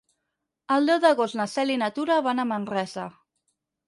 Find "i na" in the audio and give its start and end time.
1.73-1.89